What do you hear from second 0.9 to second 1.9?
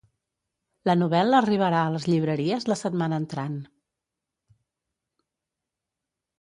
novel·la arribarà